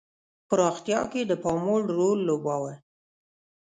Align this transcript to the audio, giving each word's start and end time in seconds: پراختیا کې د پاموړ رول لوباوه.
پراختیا 0.47 1.01
کې 1.11 1.21
د 1.25 1.31
پاموړ 1.43 1.81
رول 1.97 2.19
لوباوه. 2.27 2.73